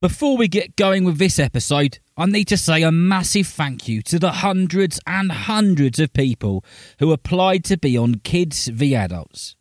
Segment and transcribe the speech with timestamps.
[0.00, 4.00] Before we get going with this episode, I need to say a massive thank you
[4.02, 6.64] to the hundreds and hundreds of people
[7.00, 9.56] who applied to be on Kids v Adults.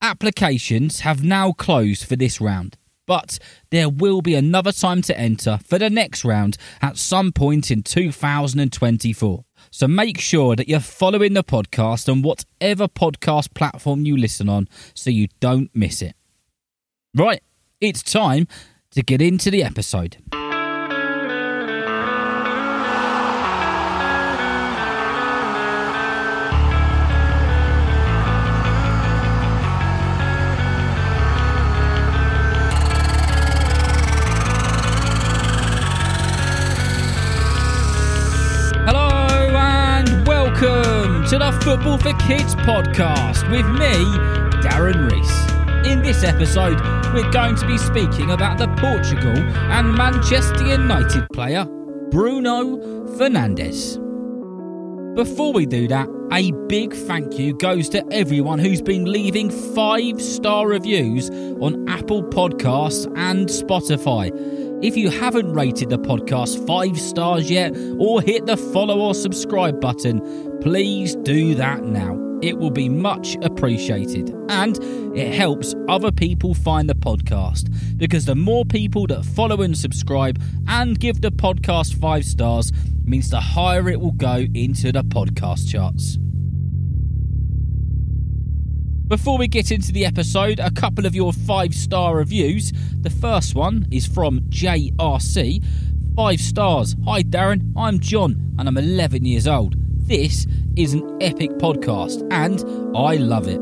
[0.00, 5.58] Applications have now closed for this round, but there will be another time to enter
[5.58, 9.44] for the next round at some point in 2024.
[9.72, 14.68] So make sure that you're following the podcast on whatever podcast platform you listen on
[14.94, 16.14] so you don't miss it.
[17.12, 17.42] Right,
[17.80, 18.46] it's time
[18.96, 20.16] to get into the episode.
[38.86, 43.92] Hello and welcome to the Football for Kids podcast with me,
[44.62, 45.86] Darren Rees.
[45.86, 49.36] In this episode, we're going to be speaking about the Portugal
[49.72, 51.64] and Manchester United player
[52.10, 52.76] Bruno
[53.16, 54.02] Fernandes.
[55.14, 60.20] Before we do that, a big thank you goes to everyone who's been leaving five
[60.20, 64.30] star reviews on Apple Podcasts and Spotify.
[64.84, 69.80] If you haven't rated the podcast five stars yet or hit the follow or subscribe
[69.80, 70.20] button,
[70.60, 72.25] please do that now.
[72.42, 74.78] It will be much appreciated and
[75.16, 80.40] it helps other people find the podcast because the more people that follow and subscribe
[80.68, 82.72] and give the podcast five stars
[83.04, 86.18] means the higher it will go into the podcast charts.
[89.06, 92.72] Before we get into the episode, a couple of your five star reviews.
[93.00, 95.64] The first one is from JRC.
[96.16, 96.96] Five stars.
[97.06, 99.85] Hi Darren, I'm John and I'm 11 years old.
[100.06, 102.60] This is an epic podcast and
[102.96, 103.60] I love it.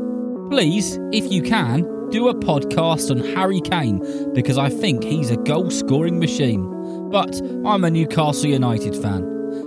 [0.51, 5.37] Please, if you can, do a podcast on Harry Kane because I think he's a
[5.37, 7.09] goal scoring machine.
[7.09, 9.23] But I'm a Newcastle United fan,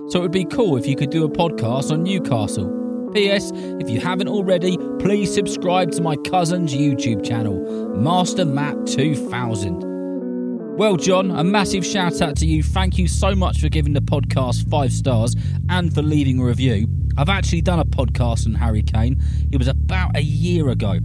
[0.08, 2.72] so it would be cool if you could do a podcast on Newcastle.
[3.12, 3.50] P.S.
[3.52, 9.97] If you haven't already, please subscribe to my cousin's YouTube channel, Master Matt 2000.
[10.78, 12.62] Well, John, a massive shout out to you.
[12.62, 15.34] Thank you so much for giving the podcast five stars
[15.68, 16.86] and for leaving a review.
[17.16, 19.20] I've actually done a podcast on Harry Kane.
[19.50, 21.00] It was about a year ago.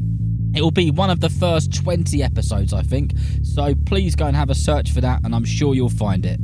[0.54, 3.14] It will be one of the first 20 episodes, I think.
[3.42, 6.40] So please go and have a search for that, and I'm sure you'll find it.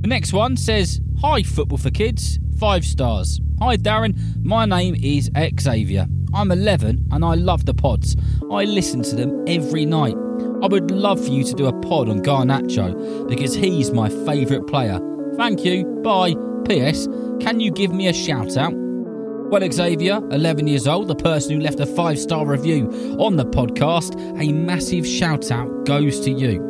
[0.00, 3.38] The next one says, Hi, Football for Kids, five stars.
[3.60, 4.42] Hi, Darren.
[4.42, 5.30] My name is
[5.60, 6.06] Xavier.
[6.32, 8.16] I'm 11 and I love the pods.
[8.50, 10.16] I listen to them every night.
[10.62, 14.66] I would love for you to do a pod on Garnacho because he's my favourite
[14.66, 15.00] player.
[15.36, 15.84] Thank you.
[16.02, 16.34] Bye.
[16.66, 17.06] P.S.
[17.40, 18.72] Can you give me a shout out?
[18.74, 22.88] Well, Xavier, 11 years old, the person who left a five star review
[23.18, 26.60] on the podcast, a massive shout out goes to you.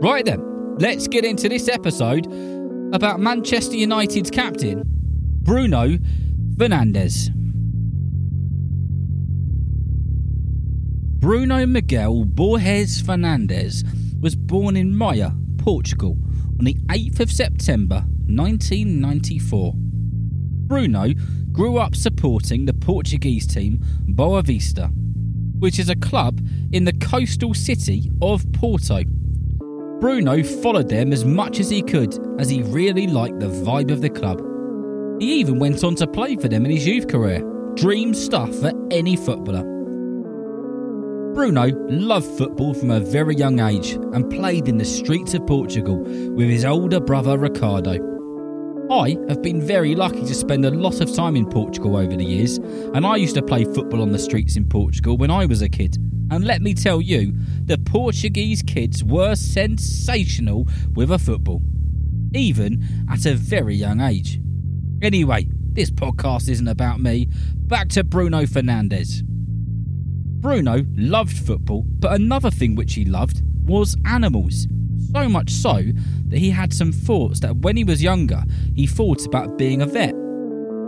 [0.00, 2.26] Right then, let's get into this episode
[2.94, 4.84] about Manchester United's captain,
[5.42, 5.98] Bruno
[6.56, 7.30] Fernandes.
[11.22, 13.84] Bruno Miguel Borges Fernandes
[14.20, 16.16] was born in Maia, Portugal,
[16.58, 19.72] on the 8th of September 1994.
[19.76, 21.12] Bruno
[21.52, 23.78] grew up supporting the Portuguese team
[24.08, 24.90] Boavista,
[25.60, 29.04] which is a club in the coastal city of Porto.
[30.00, 34.00] Bruno followed them as much as he could as he really liked the vibe of
[34.00, 34.40] the club.
[35.20, 37.48] He even went on to play for them in his youth career.
[37.76, 39.81] Dream stuff for any footballer.
[41.34, 45.96] Bruno loved football from a very young age and played in the streets of Portugal
[45.96, 47.96] with his older brother Ricardo.
[48.90, 52.24] I have been very lucky to spend a lot of time in Portugal over the
[52.24, 55.62] years, and I used to play football on the streets in Portugal when I was
[55.62, 55.96] a kid.
[56.30, 57.32] And let me tell you,
[57.64, 61.62] the Portuguese kids were sensational with a football,
[62.34, 64.38] even at a very young age.
[65.00, 67.28] Anyway, this podcast isn't about me.
[67.56, 69.22] Back to Bruno Fernandes.
[70.42, 74.66] Bruno loved football, but another thing which he loved was animals.
[75.12, 75.80] So much so
[76.26, 78.42] that he had some thoughts that when he was younger,
[78.74, 80.12] he thought about being a vet.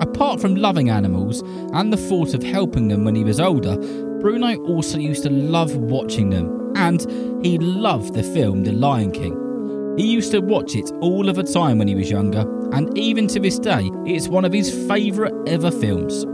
[0.00, 3.76] Apart from loving animals and the thought of helping them when he was older,
[4.18, 7.02] Bruno also used to love watching them, and
[7.46, 9.94] he loved the film The Lion King.
[9.96, 12.40] He used to watch it all of the time when he was younger,
[12.72, 16.26] and even to this day, it's one of his favourite ever films.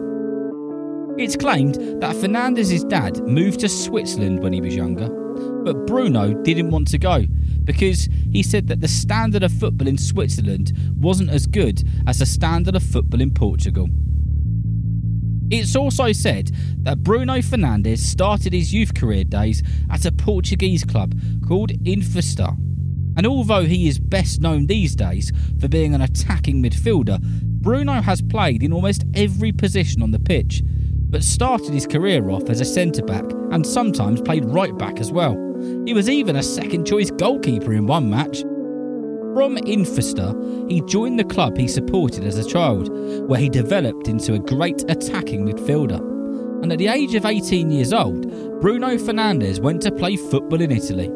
[1.18, 5.08] It's claimed that Fernandes's dad moved to Switzerland when he was younger,
[5.64, 7.24] but Bruno didn't want to go
[7.64, 12.26] because he said that the standard of football in Switzerland wasn't as good as the
[12.26, 13.88] standard of football in Portugal.
[15.50, 16.52] It's also said
[16.82, 21.14] that Bruno Fernandes started his youth career days at a Portuguese club
[21.46, 22.56] called Infesta.
[23.16, 28.22] And although he is best known these days for being an attacking midfielder, Bruno has
[28.22, 30.62] played in almost every position on the pitch,
[31.10, 35.10] but started his career off as a centre back and sometimes played right back as
[35.10, 35.34] well.
[35.84, 38.40] He was even a second choice goalkeeper in one match.
[39.34, 42.88] From Infesta, he joined the club he supported as a child,
[43.28, 46.00] where he developed into a great attacking midfielder.
[46.62, 48.28] And at the age of 18 years old,
[48.60, 51.08] Bruno Fernandes went to play football in Italy.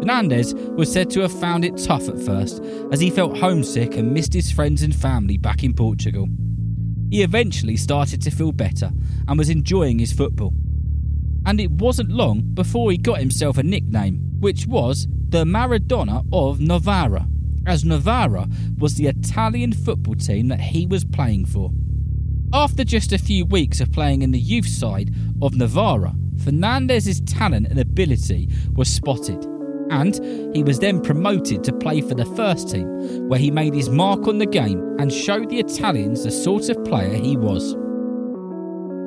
[0.00, 4.12] Fernandes was said to have found it tough at first, as he felt homesick and
[4.12, 6.28] missed his friends and family back in Portugal.
[7.10, 8.92] He eventually started to feel better
[9.26, 10.54] and was enjoying his football.
[11.44, 16.60] And it wasn't long before he got himself a nickname, which was the Maradona of
[16.60, 17.26] Novara,
[17.66, 18.48] as Novara
[18.78, 21.70] was the Italian football team that he was playing for.
[22.52, 26.14] After just a few weeks of playing in the youth side of Novara,
[26.44, 29.46] Fernandes's talent and ability was spotted,
[29.90, 33.90] and he was then promoted to play for the first team, where he made his
[33.90, 37.74] mark on the game and showed the Italians the sort of player he was.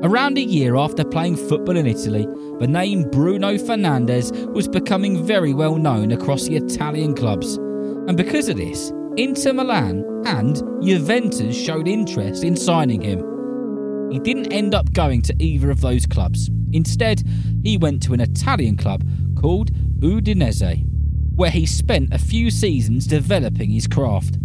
[0.04, 2.28] Around a year after playing football in Italy,
[2.60, 7.56] the name Bruno Fernandes was becoming very well known across the Italian clubs.
[7.56, 14.12] And because of this, Inter Milan and Juventus showed interest in signing him.
[14.12, 16.50] He didn't end up going to either of those clubs.
[16.74, 17.24] Instead,
[17.64, 19.04] he went to an Italian club
[19.40, 19.72] called
[20.04, 20.86] Udinese,
[21.36, 24.36] where he spent a few seasons developing his craft.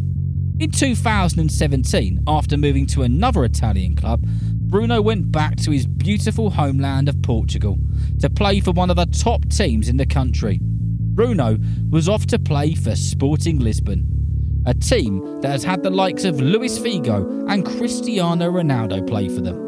[0.61, 7.09] In 2017, after moving to another Italian club, Bruno went back to his beautiful homeland
[7.09, 7.79] of Portugal
[8.21, 10.61] to play for one of the top teams in the country.
[10.63, 11.59] Bruno
[11.91, 16.41] was off to play for Sporting Lisbon, a team that has had the likes of
[16.41, 19.68] Luis Figo and Cristiano Ronaldo play for them.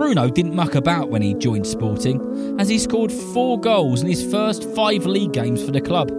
[0.00, 4.24] Bruno didn't muck about when he joined Sporting, as he scored four goals in his
[4.30, 6.10] first five league games for the club,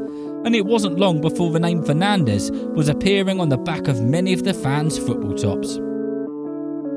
[0.45, 4.33] and it wasn't long before the name Fernandes was appearing on the back of many
[4.33, 5.79] of the fans' football tops.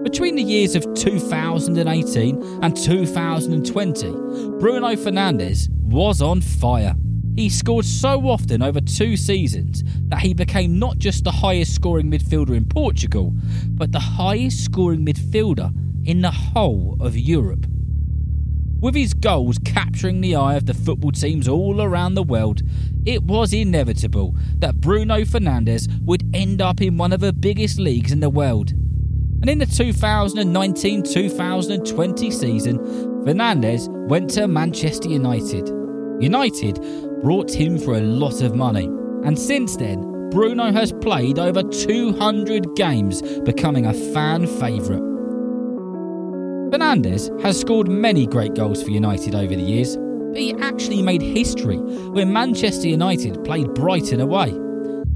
[0.03, 4.11] Between the years of 2018 and 2020,
[4.59, 6.95] Bruno Fernandes was on fire.
[7.35, 12.11] He scored so often over two seasons that he became not just the highest scoring
[12.11, 13.33] midfielder in Portugal,
[13.69, 15.73] but the highest scoring midfielder
[16.05, 17.67] in the whole of Europe.
[18.81, 22.63] With his goals capturing the eye of the football teams all around the world,
[23.07, 28.13] it was inevitable that Bruno Fernandes would end up in one of the biggest leagues
[28.13, 28.73] in the world
[29.45, 32.79] and in the 2019 2020 season,
[33.27, 35.69] Fernandes went to Manchester United.
[36.19, 36.81] United
[37.21, 42.75] brought him for a lot of money, and since then, Bruno has played over 200
[42.75, 45.14] games, becoming a fan favourite.
[46.95, 51.21] Fernandes has scored many great goals for United over the years, but he actually made
[51.21, 54.51] history when Manchester United played Brighton away.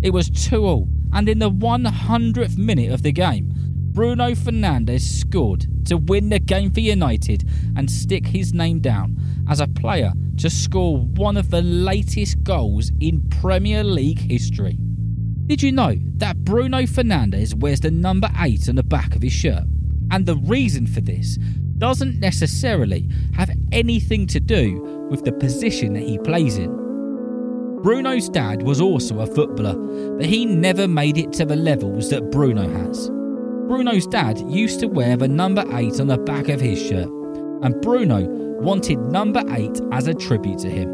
[0.03, 3.53] It was 2 0, and in the 100th minute of the game,
[3.93, 9.17] Bruno Fernandes scored to win the game for United and stick his name down
[9.49, 14.77] as a player to score one of the latest goals in Premier League history.
[15.47, 19.33] Did you know that Bruno Fernandes wears the number 8 on the back of his
[19.33, 19.63] shirt?
[20.11, 21.39] And the reason for this
[21.79, 24.81] doesn't necessarily have anything to do
[25.11, 26.71] with the position that he plays in.
[27.83, 29.75] Bruno's dad was also a footballer,
[30.17, 33.09] but he never made it to the levels that Bruno has.
[33.69, 37.09] Bruno's dad used to wear the number 8 on the back of his shirt,
[37.63, 38.27] and Bruno
[38.61, 40.89] wanted number 8 as a tribute to him.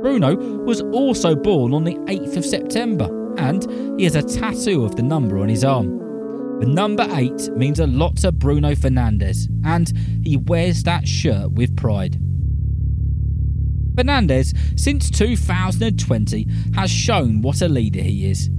[0.00, 0.34] Bruno
[0.64, 5.02] was also born on the 8th of September, and he has a tattoo of the
[5.02, 6.09] number on his arm.
[6.60, 9.90] The number 8 means a lot to Bruno Fernandes, and
[10.22, 12.20] he wears that shirt with pride.
[13.94, 18.50] Fernandes, since 2020, has shown what a leader he is.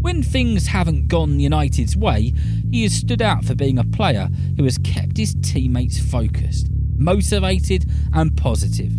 [0.00, 2.32] When things haven't gone United's way,
[2.70, 7.84] he has stood out for being a player who has kept his teammates focused, motivated,
[8.14, 8.92] and positive.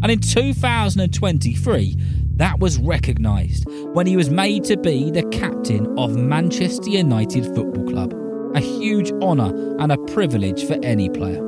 [0.00, 1.96] And in 2023,
[2.36, 3.64] that was recognised
[3.94, 8.14] when he was made to be the captain of Manchester United Football Club.
[8.54, 11.40] A huge honour and a privilege for any player.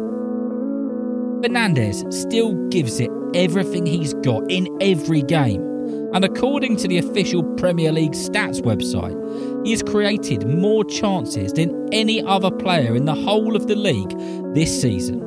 [1.42, 5.76] Fernandes still gives it everything he's got in every game
[6.16, 11.88] and according to the official Premier League stats website, he has created more chances than
[11.92, 14.16] any other player in the whole of the league
[14.54, 15.22] this season.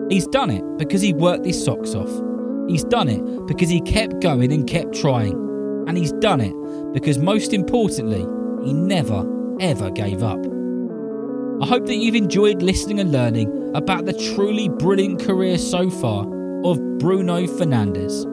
[0.10, 2.29] He's done it because he worked his socks off.
[2.70, 5.34] He's done it because he kept going and kept trying.
[5.88, 6.54] And he's done it
[6.94, 8.26] because, most importantly,
[8.64, 9.26] he never,
[9.60, 10.40] ever gave up.
[11.62, 16.26] I hope that you've enjoyed listening and learning about the truly brilliant career so far
[16.64, 18.24] of Bruno Fernandes.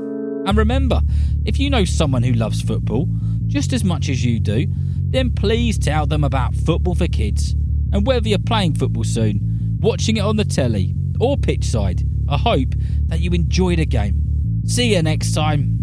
[0.46, 1.00] And remember,
[1.46, 3.08] if you know someone who loves football
[3.46, 7.52] just as much as you do, then please tell them about Football for Kids
[7.92, 12.36] and whether you're playing football soon, watching it on the telly, or pitch side, I
[12.36, 12.74] hope
[13.06, 14.25] that you enjoy the game.
[14.66, 15.78] See you next time.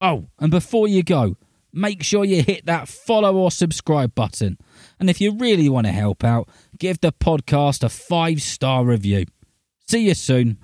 [0.00, 1.36] Oh, and before you go,
[1.72, 4.58] make sure you hit that follow or subscribe button.
[5.00, 6.48] And if you really want to help out,
[6.78, 9.24] give the podcast a five star review.
[9.88, 10.58] See you soon.